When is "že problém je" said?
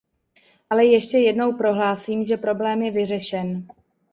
2.25-2.91